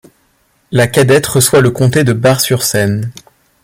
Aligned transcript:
La 0.71 0.87
cadette 0.87 1.27
reçoit 1.27 1.61
le 1.61 1.69
comté 1.69 2.03
de 2.03 2.11
Bar-sur-Seine. 2.13 3.11